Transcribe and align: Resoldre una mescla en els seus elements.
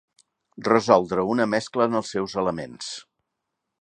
Resoldre 0.67 1.25
una 1.33 1.47
mescla 1.51 1.87
en 1.91 1.99
els 2.01 2.11
seus 2.17 2.37
elements. 2.45 2.89